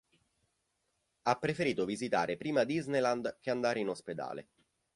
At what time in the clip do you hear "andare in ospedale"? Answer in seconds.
3.51-4.47